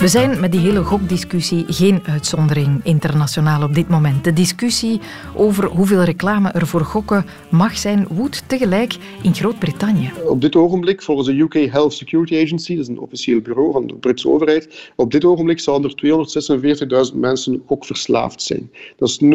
[0.02, 4.24] We zijn met die hele gokdiscussie geen uitzondering internationaal op dit moment.
[4.24, 5.00] De discussie
[5.36, 10.12] over hoeveel reclame er voor gokken mag zijn woedt tegelijk in Groot-Brittannië.
[10.26, 13.86] Op dit ogenblik, volgens de UK Health Security Agency, dat is een officieel bureau van
[13.86, 18.70] de Britse overheid, op dit ogenblik zouden er 246.000 mensen gokverslaafd zijn.
[18.96, 19.28] Dat is 0,5%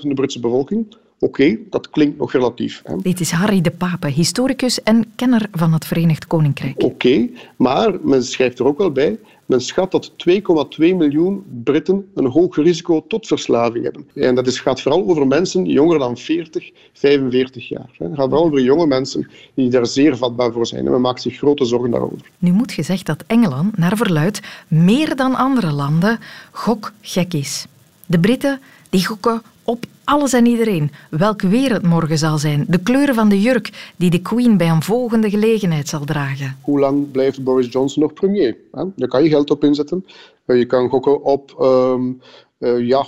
[0.00, 0.86] van de Britse bevolking.
[1.20, 2.82] Oké, okay, dat klinkt nog relatief.
[2.84, 2.96] Hè.
[2.96, 6.74] Dit is Harry de Pape, historicus en kenner van het Verenigd Koninkrijk.
[6.74, 10.36] Oké, okay, maar men schrijft er ook wel bij men schat dat 2,2
[10.78, 14.08] miljoen Britten een hoog risico tot verslaving hebben.
[14.14, 17.90] En dat is, gaat vooral over mensen jonger dan 40, 45 jaar.
[17.98, 20.84] Het gaat vooral over jonge mensen die daar zeer vatbaar voor zijn.
[20.84, 22.30] En men maakt zich grote zorgen daarover.
[22.38, 26.18] Nu moet gezegd dat Engeland, naar verluid, meer dan andere landen
[26.50, 27.66] gokgek is.
[28.06, 32.78] De Britten die gokken op alles en iedereen, welk weer het morgen zal zijn, de
[32.78, 36.56] kleuren van de jurk die de Queen bij een volgende gelegenheid zal dragen.
[36.62, 38.56] Hoe lang blijft Boris Johnson nog premier?
[38.96, 40.06] Daar kan je geld op inzetten.
[40.46, 42.20] Je kan gokken op, um,
[42.58, 43.06] uh, ja,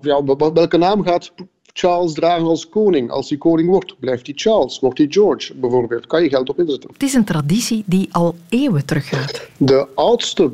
[0.00, 1.32] ja, welke naam gaat
[1.72, 3.10] Charles dragen als koning?
[3.10, 6.06] Als hij koning wordt, blijft hij Charles, wordt hij George bijvoorbeeld.
[6.06, 6.90] Kan je geld op inzetten.
[6.92, 9.48] Het is een traditie die al eeuwen teruggaat.
[9.56, 10.50] De oudste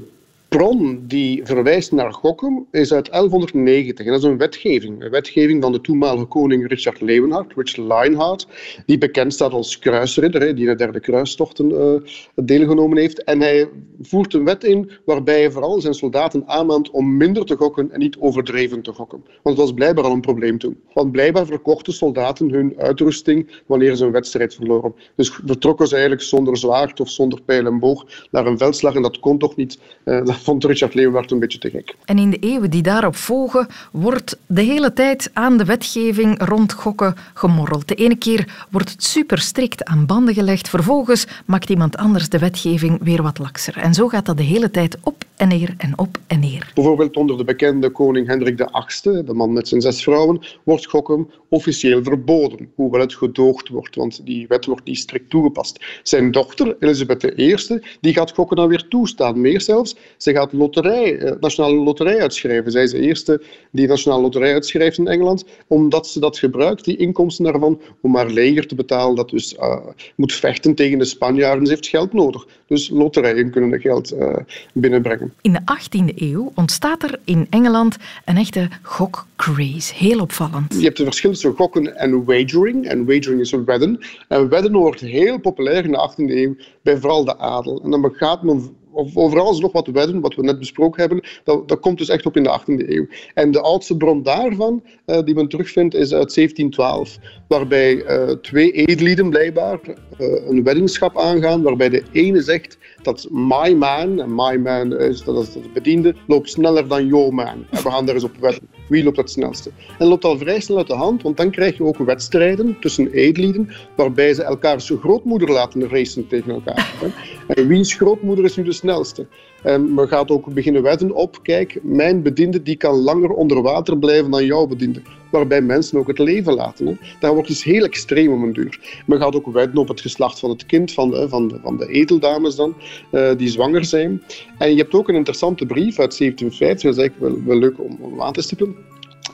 [0.57, 4.07] bron die verwijst naar gokken is uit 1190.
[4.07, 5.03] En dat is een wetgeving.
[5.03, 8.47] Een wetgeving van de toenmalige koning Richard Leeuwenhard, Richard Lionheart,
[8.87, 13.25] die bekend staat als kruisridder, die in de derde kruistochten uh, deelgenomen heeft.
[13.25, 13.69] En hij
[14.01, 17.99] voert een wet in waarbij hij vooral zijn soldaten aanmaant om minder te gokken en
[17.99, 19.23] niet overdreven te gokken.
[19.43, 20.81] Want dat was blijkbaar al een probleem toen.
[20.93, 24.95] Want blijkbaar verkochten soldaten hun uitrusting wanneer ze een wedstrijd verloren.
[25.17, 29.03] Dus vertrokken ze eigenlijk zonder zwaard of zonder pijl en boog naar een veldslag en
[29.03, 29.79] dat kon toch niet.
[30.05, 31.95] Uh, vond Richard Leeuwenhard een beetje te gek.
[32.05, 36.73] En in de eeuwen die daarop volgen, wordt de hele tijd aan de wetgeving rond
[36.73, 37.89] gokken gemorreld.
[37.89, 42.39] De ene keer wordt het super strikt aan banden gelegd, vervolgens maakt iemand anders de
[42.39, 43.77] wetgeving weer wat lakser.
[43.77, 46.71] En zo gaat dat de hele tijd op en neer en op en neer.
[46.75, 51.31] Bijvoorbeeld onder de bekende koning Hendrik VIII, de man met zijn zes vrouwen, wordt gokken
[51.49, 55.85] officieel verboden, hoewel het gedoogd wordt, want die wet wordt niet strikt toegepast.
[56.03, 57.57] Zijn dochter, Elisabeth I,
[58.01, 59.41] die gaat gokken dan weer toestaan.
[59.41, 62.73] Meer zelfs, ze gaat loterij, eh, nationale loterij uitschrijven.
[62.73, 66.97] Zij is de eerste die nationale loterij uitschrijft in Engeland, omdat ze dat gebruikt, die
[66.97, 69.77] inkomsten daarvan, om haar leger te betalen dat dus uh,
[70.17, 71.67] moet vechten tegen de Spanjaarden.
[71.67, 72.47] Ze heeft geld nodig.
[72.67, 74.37] Dus loterijen kunnen dat geld uh,
[74.73, 75.33] binnenbrengen.
[75.41, 79.95] In de 18e eeuw ontstaat er in Engeland een echte gokcraze.
[79.95, 80.75] Heel opvallend.
[80.79, 82.87] Je hebt een verschil tussen gokken en wagering.
[82.87, 83.99] En wagering is een wedden.
[84.29, 87.83] En wedden wordt heel populair in de 18e eeuw bij vooral de adel.
[87.85, 91.69] En dan gaat men overal is nog wat wedden, wat we net besproken hebben, dat,
[91.69, 93.07] dat komt dus echt op in de 18e eeuw.
[93.35, 98.73] En de oudste bron daarvan, uh, die men terugvindt, is uit 1712, waarbij uh, twee
[98.73, 104.57] edellieden blijkbaar uh, een weddingschap aangaan, waarbij de ene zegt dat my man, en my
[104.57, 107.67] man is, dat is de bediende, loopt sneller dan your man.
[107.71, 108.74] En we gaan daar eens op wedden.
[108.89, 109.71] Wie loopt het snelste?
[109.89, 112.77] En dat loopt al vrij snel uit de hand, want dan krijg je ook wedstrijden
[112.81, 116.93] tussen edellieden, waarbij ze elkaars grootmoeder laten racen tegen elkaar.
[117.47, 119.27] En wiens grootmoeder is nu de snelste?
[119.65, 123.99] En men gaat ook beginnen wedden op, kijk, mijn bediende die kan langer onder water
[123.99, 125.03] blijven dan jouw bediende.
[125.31, 126.99] Waarbij mensen ook het leven laten.
[127.21, 127.33] Hè.
[127.33, 129.03] Wordt dus heel extreem om een duur.
[129.07, 131.87] Men gaat ook wedden op het geslacht van het kind, van de, van van de
[131.87, 132.75] edeldames dan,
[133.13, 134.23] uh, die zwanger zijn.
[134.59, 137.99] En je hebt ook een interessante brief uit 1750, dat is wel, wel leuk om,
[138.01, 138.77] om te stippen.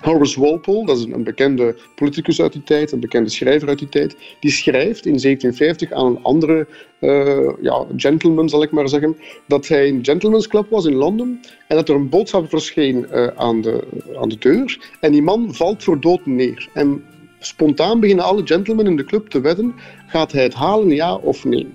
[0.00, 3.88] Horace Walpole, dat is een bekende politicus uit die tijd, een bekende schrijver uit die
[3.88, 6.66] tijd, die schrijft in 1750 aan een andere
[7.00, 11.40] uh, ja, gentleman, zal ik maar zeggen, dat hij een gentleman's club was in Londen
[11.68, 13.84] en dat er een boodschap verscheen uh, aan, de,
[14.20, 16.68] aan de deur en die man valt voor dood neer.
[16.74, 17.04] En
[17.38, 19.74] spontaan beginnen alle gentlemen in de club te wedden,
[20.06, 21.66] gaat hij het halen, ja of nee?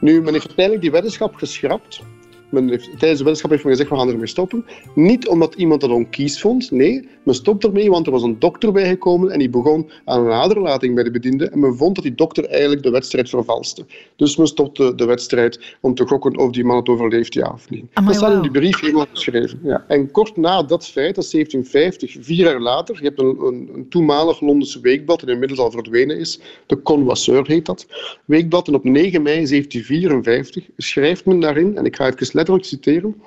[0.00, 2.02] Nu, men heeft uiteindelijk die weddenschap geschrapt
[2.50, 4.64] men heeft, tijdens de weddenschap heeft men gezegd, we gaan ermee stoppen.
[4.94, 7.08] Niet omdat iemand dat onkies vond, nee.
[7.22, 10.94] Men stopt ermee, want er was een dokter bijgekomen en die begon aan een aderlating
[10.94, 11.48] bij de bediende.
[11.48, 13.84] En men vond dat die dokter eigenlijk de wedstrijd vervalste.
[14.16, 17.70] Dus men stopte de wedstrijd om te gokken of die man het overleeft, ja of
[17.70, 17.84] nee.
[17.92, 19.60] Amai, dat staat in die brief helemaal geschreven.
[19.62, 19.84] Ja.
[19.88, 23.70] En kort na dat feit, dat is 1750, vier jaar later, je hebt een, een,
[23.74, 27.86] een toenmalig Londense weekblad, dat inmiddels al verdwenen is, de Connoisseur heet dat,
[28.24, 28.68] weekblad.
[28.68, 33.22] En op 9 mei 1754 schrijft men daarin, en ik ga even letterlijk citeren.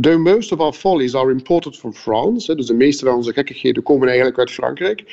[0.00, 2.54] The most of our follies are imported from France.
[2.54, 5.04] Dus de meeste van onze gekkigheden komen eigenlijk uit Frankrijk.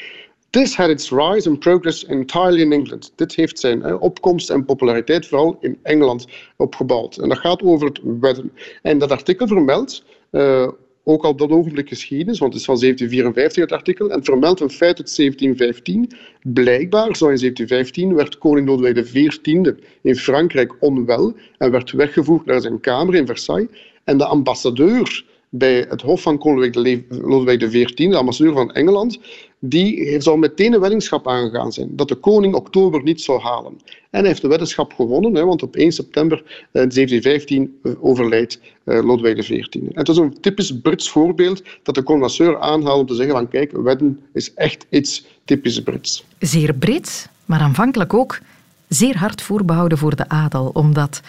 [0.50, 3.14] This had its rise and progress entirely in England.
[3.16, 7.18] Dit heeft zijn opkomst en populariteit vooral in Engeland opgebouwd.
[7.18, 8.52] En dat gaat over het wedden.
[8.82, 10.68] En dat artikel vermeldt uh,
[11.04, 14.60] ook al op dat ogenblik geschiedenis, want het is van 1754 het artikel, en vermeldt
[14.60, 16.12] een feit uit 1715.
[16.54, 22.62] Blijkbaar, zo in 1715, werd koning Lodewijk XIV in Frankrijk onwel en werd weggevoerd naar
[22.62, 23.70] zijn kamer in Versailles.
[24.04, 29.20] En de ambassadeur bij het hof van koning Lodewijk XIV, de ambassadeur van Engeland,
[29.60, 33.74] die zou meteen een weddingschap aangegaan zijn, dat de koning oktober niet zou halen.
[34.10, 38.60] En hij heeft de weddenschap gewonnen, hè, want op 1 september eh, 1715 uh, overlijdt
[38.86, 39.74] uh, Lodewijk XIV.
[39.74, 43.48] En het is een typisch Brits voorbeeld dat de connoisseur aanhaalt om te zeggen van
[43.48, 46.24] kijk, wedden is echt iets typisch Brits.
[46.40, 48.40] Zeer Brits, maar aanvankelijk ook
[48.88, 51.22] zeer hard voorbehouden voor de adel, omdat...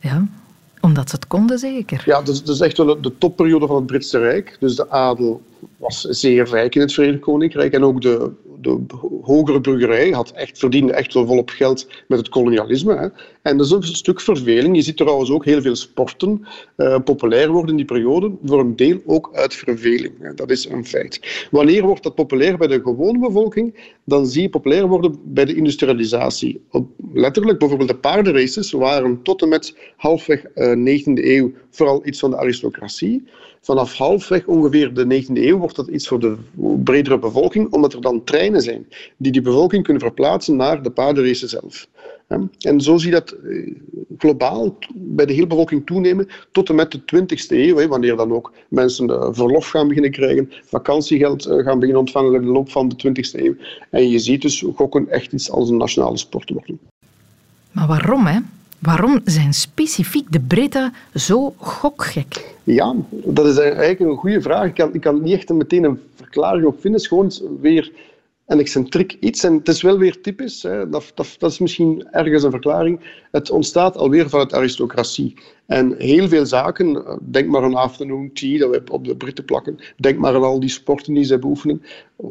[0.00, 0.26] Ja,
[0.80, 2.02] omdat ze het konden, zeker.
[2.06, 4.56] Ja, dat is, dat is echt wel de topperiode van het Britse Rijk.
[4.60, 5.42] Dus de adel
[5.76, 7.72] was zeer rijk in het Verenigd Koninkrijk.
[7.72, 8.30] En ook de,
[8.60, 8.80] de
[9.22, 12.96] hogere burgerij had echt, verdiende echt wel volop geld met het kolonialisme.
[12.96, 13.08] Hè.
[13.42, 14.76] En dat is een stuk verveling.
[14.76, 18.32] Je ziet trouwens ook heel veel sporten uh, populair worden in die periode.
[18.44, 20.12] Voor een deel ook uit verveling.
[20.18, 20.34] Hè.
[20.34, 21.46] Dat is een feit.
[21.50, 23.94] Wanneer wordt dat populair bij de gewone bevolking?
[24.04, 26.64] Dan zie je populair worden bij de industrialisatie.
[26.70, 32.18] Op, letterlijk, bijvoorbeeld de paardenraces waren tot en met halfweg uh, 19e eeuw vooral iets
[32.18, 33.24] van de aristocratie.
[33.60, 36.36] Vanaf halfweg ongeveer de 19e eeuw wordt dat iets voor de
[36.84, 41.48] bredere bevolking, omdat er dan treinen zijn die die bevolking kunnen verplaatsen naar de paardenrace
[41.48, 41.88] zelf.
[42.58, 43.36] En zo zie je dat
[44.18, 48.52] globaal bij de hele bevolking toenemen tot en met de 20e eeuw, wanneer dan ook
[48.68, 53.40] mensen verlof gaan beginnen krijgen, vakantiegeld gaan beginnen ontvangen in de loop van de 20e
[53.40, 53.54] eeuw.
[53.90, 56.78] En je ziet dus gokken echt iets als een nationale sport worden.
[57.72, 58.38] Maar waarom, hè?
[58.78, 62.54] Waarom zijn specifiek de Britten zo gokgek?
[62.64, 64.66] Ja, dat is eigenlijk een goede vraag.
[64.66, 66.92] Ik kan, ik kan niet echt meteen een verklaring op vinden.
[66.92, 67.92] Het is gewoon weer
[68.46, 69.44] een excentriek iets.
[69.44, 70.88] En het is wel weer typisch, hè.
[70.88, 73.00] Dat, dat, dat is misschien ergens een verklaring.
[73.30, 75.34] Het ontstaat alweer vanuit aristocratie.
[75.68, 79.78] En heel veel zaken, denk maar aan afternoon tea, dat we op de Britten plakken,
[79.96, 81.82] denk maar aan al die sporten die zij beoefenen,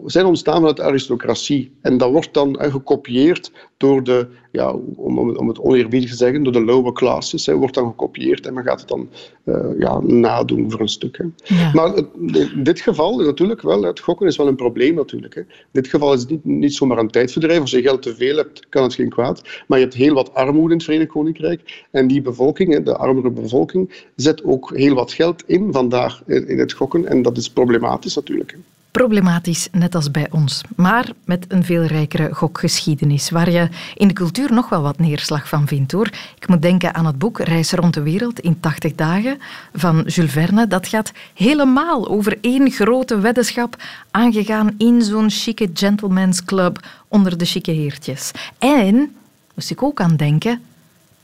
[0.06, 1.72] zijn ontstaan vanuit de aristocratie.
[1.82, 6.54] En dat wordt dan gekopieerd door de, ja, om, om het oneerbiedig te zeggen, door
[6.54, 7.46] de lower classes.
[7.46, 9.10] Hè, wordt dan gekopieerd en men gaat het dan
[9.44, 11.18] uh, ja, nadoen voor een stuk.
[11.18, 11.56] Hè.
[11.56, 11.72] Ja.
[11.74, 12.08] Maar het,
[12.54, 15.36] in dit geval is natuurlijk wel, het gokken is wel een probleem natuurlijk.
[15.36, 15.42] Hè.
[15.42, 17.60] In dit geval is het niet, niet zomaar een tijdverdrijf.
[17.60, 19.42] Als je geld te veel hebt, kan het geen kwaad.
[19.68, 21.86] Maar je hebt heel wat armoede in het Verenigd Koninkrijk.
[21.92, 22.96] En die bevolking, de
[23.32, 27.06] bevolking, zet ook heel wat geld in vandaag in het gokken.
[27.06, 28.58] En dat is problematisch natuurlijk.
[28.98, 30.62] Problematisch, net als bij ons.
[30.76, 35.48] Maar met een veel rijkere gokgeschiedenis, waar je in de cultuur nog wel wat neerslag
[35.48, 36.10] van vindt hoor.
[36.40, 39.38] Ik moet denken aan het boek Reis rond de wereld in 80 dagen
[39.74, 40.68] van Jules Verne.
[40.68, 43.76] Dat gaat helemaal over één grote weddenschap
[44.12, 48.32] aangegaan in zo'n chique gentleman's club onder de chique heertjes.
[48.58, 49.16] En,
[49.56, 50.62] moest ik ook aan denken,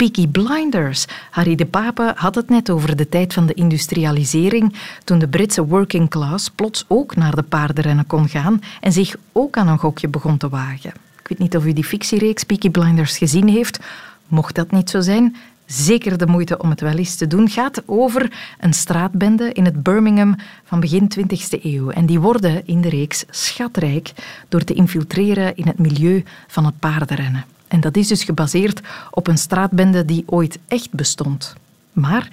[0.03, 1.05] Peaky Blinders.
[1.31, 5.65] Harry de Pape had het net over de tijd van de industrialisering, toen de Britse
[5.65, 10.07] working class plots ook naar de paardenrennen kon gaan en zich ook aan een gokje
[10.07, 10.93] begon te wagen.
[11.19, 13.79] Ik weet niet of u die fictiereeks Peaky Blinders gezien heeft.
[14.27, 15.35] Mocht dat niet zo zijn,
[15.65, 17.49] zeker de moeite om het wel eens te doen.
[17.49, 21.89] Gaat over een straatbende in het Birmingham van begin 20e eeuw.
[21.89, 24.11] En die worden in de reeks schatrijk
[24.49, 27.52] door te infiltreren in het milieu van het paardenrennen.
[27.73, 28.81] En dat is dus gebaseerd
[29.11, 31.53] op een straatbende die ooit echt bestond.
[31.93, 32.29] Maar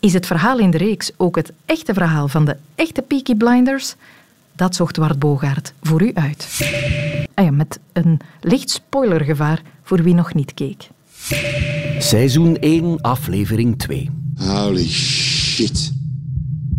[0.00, 3.94] is het verhaal in de reeks ook het echte verhaal van de echte Peaky Blinders?
[4.52, 6.48] Dat zocht Wart Bogaert voor u uit.
[7.34, 10.88] Ah ja, met een licht spoilergevaar voor wie nog niet keek.
[11.98, 14.10] Seizoen 1, aflevering 2.
[14.36, 15.92] Holy shit.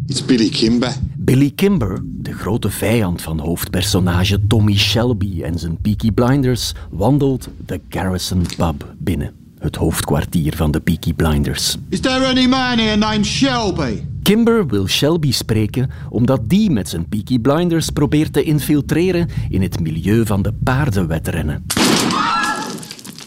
[0.08, 0.93] It's Billy Kimber.
[1.26, 7.82] Billy Kimber, de grote vijand van hoofdpersonage Tommy Shelby en zijn Peaky Blinders, wandelt de
[7.90, 9.34] Garrison Pub binnen.
[9.60, 11.78] Het hoofdkwartier van de Peaky Blinders.
[11.90, 14.02] Is there any man here named Shelby?
[14.24, 19.80] Kimber wil Shelby spreken omdat die met zijn Peaky Blinders probeert te infiltreren in het
[19.80, 21.66] milieu van de paardenwedrennen.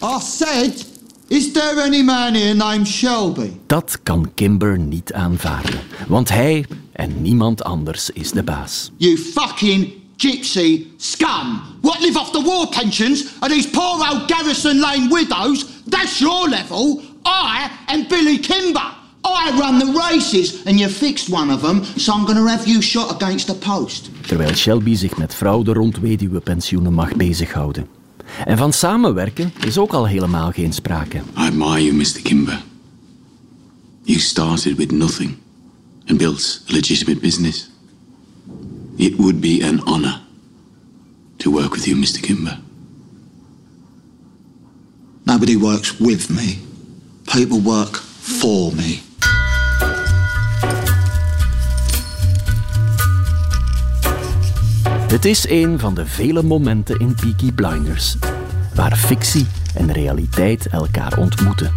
[0.03, 0.87] I said
[1.27, 3.49] Is there any man here named Shelby?
[3.65, 6.65] Dat kan Kimber niet aanvaarden, want hij
[6.99, 8.91] en niemand anders is de baas.
[8.97, 11.61] You fucking gypsy scum!
[11.81, 15.65] What live off the war pensions of these poor old Garrison Lane widows?
[15.85, 17.01] That's your level.
[17.25, 18.97] I am Billy Kimber.
[19.23, 22.81] I run the races and you fixed one of them, so I'm gonna have you
[22.81, 24.09] shot against the post.
[24.27, 27.87] Terwijl Shelby zich met fraude rond weduwepensioenen mag bezighouden.
[28.45, 31.17] En van samenwerken is ook al helemaal geen sprake.
[31.17, 32.21] I admire you, Mr.
[32.23, 32.63] Kimber.
[34.03, 35.37] You started with nothing
[36.09, 37.69] and built a legitimate business.
[38.97, 40.21] It would be an honor
[41.37, 42.21] to work with you, Mr.
[42.21, 42.57] Kimber.
[45.25, 46.59] Nobody works with me.
[47.31, 48.99] People work for me.
[55.07, 58.17] Het is een van de vele momenten in Peaky Blinders
[58.75, 61.71] waar fictie en realiteit elkaar ontmoeten.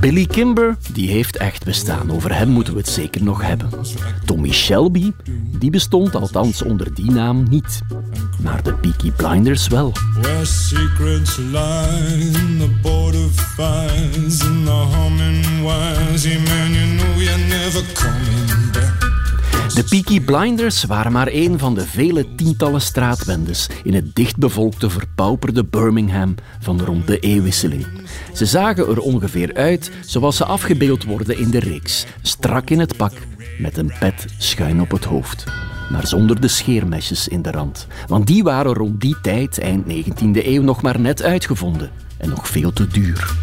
[0.00, 2.10] Billy Kimber, die heeft echt bestaan.
[2.10, 3.68] Over hem moeten we het zeker nog hebben.
[4.24, 5.12] Tommy Shelby,
[5.58, 7.80] die bestond althans onder die naam niet.
[8.42, 9.92] Maar de Peaky Blinders wel.
[10.20, 16.24] Where secrets lie in the border fires and the humming wires.
[16.24, 18.91] Yeah, man, you know you're never coming back.
[19.68, 25.64] De Peaky Blinders waren maar een van de vele tientallen straatbendes in het dichtbevolkte, verpauperde
[25.64, 27.86] Birmingham van rond de eeuwwisseling.
[28.32, 32.96] Ze zagen er ongeveer uit zoals ze afgebeeld worden in de reeks, strak in het
[32.96, 33.12] pak,
[33.58, 35.44] met een pet schuin op het hoofd.
[35.90, 40.46] Maar zonder de scheermesjes in de rand, want die waren rond die tijd, eind 19e
[40.46, 43.34] eeuw, nog maar net uitgevonden en nog veel te duur.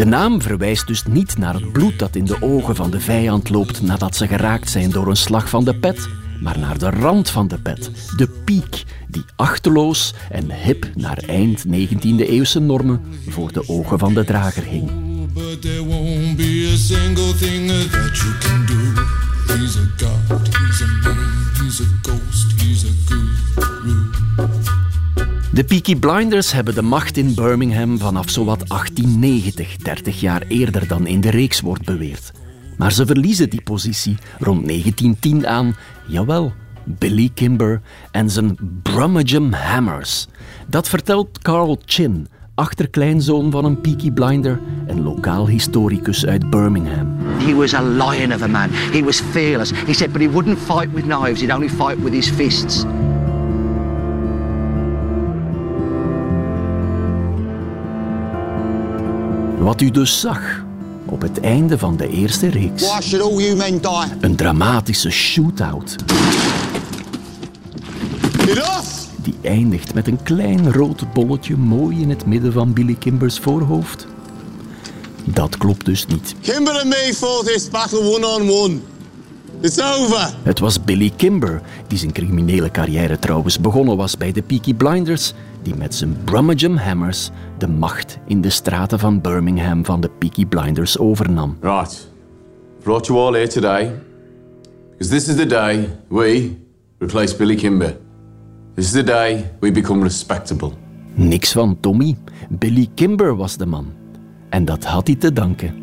[0.00, 3.48] De naam verwijst dus niet naar het bloed dat in de ogen van de vijand
[3.48, 6.08] loopt nadat ze geraakt zijn door een slag van de pet,
[6.42, 11.64] maar naar de rand van de pet, de piek, die achterloos en hip naar eind
[11.66, 14.90] 19e eeuwse normen voor de ogen van de drager hing.
[25.52, 31.06] De Peaky Blinders hebben de macht in Birmingham vanaf zowat 1890, 30 jaar eerder dan
[31.06, 32.32] in de reeks wordt beweerd.
[32.76, 36.52] Maar ze verliezen die positie rond 1910 aan, jawel,
[36.84, 40.26] Billy Kimber en zijn Brummagem Hammers.
[40.66, 47.16] Dat vertelt Carl Chin, achterkleinzoon van een Peaky Blinder en lokaal historicus uit Birmingham.
[47.38, 48.68] He was a lion of a man.
[48.70, 49.70] He was fearless.
[49.86, 51.40] He said, but he wouldn't fight with knives.
[51.40, 52.84] He'd only fight with his fists.
[59.60, 60.64] Wat u dus zag
[61.04, 62.82] op het einde van de eerste reeks.
[64.20, 65.96] Een dramatische shootout.
[69.22, 74.06] Die eindigt met een klein rood bolletje mooi in het midden van Billy Kimbers voorhoofd.
[75.24, 76.34] Dat klopt dus niet.
[76.40, 78.78] Kimber and me fought this battle one-on-one.
[79.60, 80.30] It's over.
[80.42, 85.32] Het was Billy Kimber, die zijn criminele carrière trouwens begonnen was bij de Peaky Blinders,
[85.62, 90.46] die met zijn Brummagem Hammers de macht in de straten van Birmingham van de Peaky
[90.46, 91.56] Blinders overnam.
[91.60, 92.08] Right.
[92.82, 93.92] Brought you all here today.
[94.90, 96.56] Because this is the day we
[96.98, 97.96] replace Billy Kimber.
[98.74, 100.72] This is the day we become respectable.
[101.14, 102.16] Niks van Tommy.
[102.48, 103.92] Billy Kimber was de man.
[104.48, 105.74] En dat had hij te danken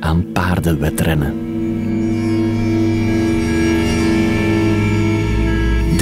[0.00, 1.51] aan paardenwedrennen.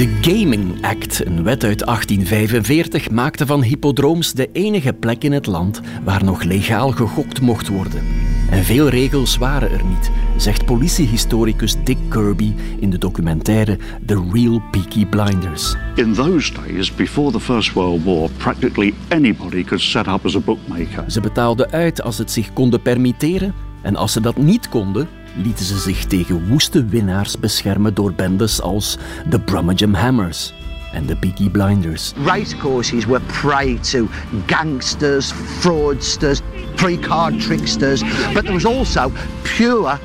[0.01, 5.45] De Gaming Act, een wet uit 1845, maakte van hippodromes de enige plek in het
[5.45, 8.03] land waar nog legaal gegokt mocht worden.
[8.49, 14.61] En veel regels waren er niet, zegt politiehistoricus Dick Kirby in de documentaire The Real
[14.71, 15.75] Peaky Blinders.
[15.95, 20.39] In those days, before the First World War, practically anybody could set up as a
[20.39, 21.03] bookmaker.
[21.07, 25.65] Ze betaalden uit als het zich konden permitteren en als ze dat niet konden, lieten
[25.65, 28.97] ze zich tegen woeste winnaars beschermen door bendes als
[29.29, 30.53] de Brummagem Hammers
[30.93, 32.13] en de Peaky Blinders.
[32.25, 34.07] Racecourses were prey to
[34.45, 36.41] gangsters, fraudsters,
[36.75, 38.03] pre-card tricksters,
[38.33, 39.11] but there was also
[39.57, 39.97] pure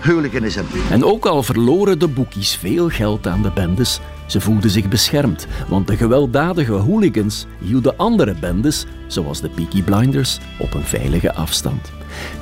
[0.00, 0.64] hooliganism.
[0.90, 5.46] En ook al verloren de boekies veel geld aan de bendes, ze voelden zich beschermd,
[5.68, 11.92] want de gewelddadige hooligans hielden andere bendes, zoals de Peaky Blinders, op een veilige afstand.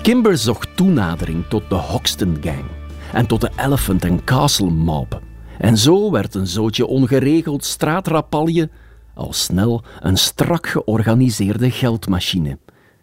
[0.02, 2.64] Kimber zocht toenadering tot de Hoxton Gang
[3.12, 5.20] en tot de Elephant and Castle Mob.
[5.58, 8.68] En zo werd een zootje ongeregeld straatrapalje
[9.14, 12.58] al snel een strak georganiseerde geldmachine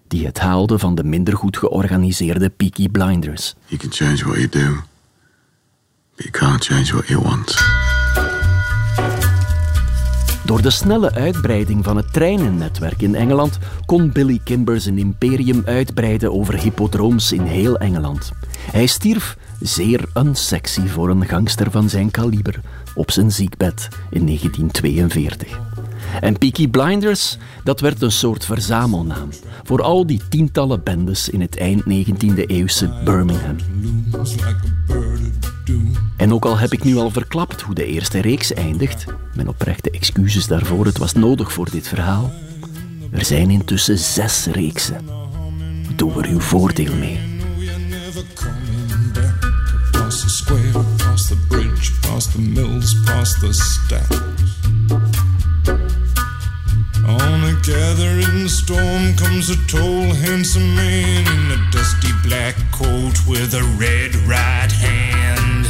[0.07, 3.55] die het haalde van de minder goed georganiseerde Peaky Blinders.
[3.65, 4.81] You can change what you do,
[6.15, 7.55] but you can't change what you want.
[10.47, 16.33] Door de snelle uitbreiding van het treinennetwerk in Engeland kon Billy Kimber zijn imperium uitbreiden
[16.33, 18.31] over hippodromes in heel Engeland.
[18.71, 22.59] Hij stierf zeer unsexy voor een gangster van zijn kaliber
[22.95, 25.59] op zijn ziekbed in 1942.
[26.21, 29.29] En Peaky Blinders, dat werd een soort verzamelnaam
[29.63, 33.55] voor al die tientallen bendes in het eind 19e eeuwse Birmingham.
[36.17, 39.91] En ook al heb ik nu al verklapt hoe de eerste reeks eindigt, mijn oprechte
[39.91, 42.33] excuses daarvoor, het was nodig voor dit verhaal.
[43.11, 45.05] Er zijn intussen zes reeksen.
[45.95, 47.19] Doe er uw voordeel mee.
[49.91, 50.71] Past the square,
[51.27, 51.91] the bridge,
[52.31, 54.46] the mills, past the.
[57.67, 64.15] Gathering storm comes a tall, handsome man in a dusty black coat with a red
[64.15, 65.67] right hand.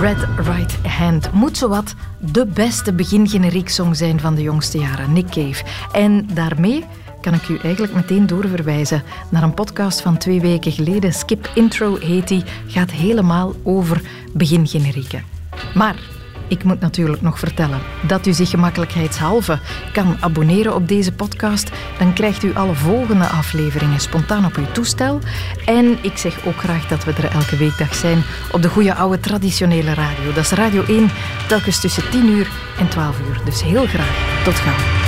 [0.00, 5.30] Red Right Hand moet zowat de beste begingeneriek song zijn van de jongste jaren, Nick
[5.30, 5.64] Cave.
[5.92, 6.84] En daarmee
[7.20, 11.12] kan ik u eigenlijk meteen doorverwijzen naar een podcast van twee weken geleden.
[11.12, 14.00] Skip Intro heet die, gaat helemaal over
[14.32, 15.24] begingenerieken.
[15.74, 15.96] Maar
[16.52, 19.58] ik moet natuurlijk nog vertellen dat u zich gemakkelijkheidshalve
[19.92, 21.70] kan abonneren op deze podcast.
[21.98, 25.18] Dan krijgt u alle volgende afleveringen spontaan op uw toestel.
[25.66, 29.20] En ik zeg ook graag dat we er elke weekdag zijn op de goede oude
[29.20, 30.32] traditionele radio.
[30.34, 31.10] Dat is Radio 1,
[31.48, 33.40] telkens tussen 10 uur en 12 uur.
[33.44, 34.42] Dus heel graag.
[34.44, 35.01] Tot gauw.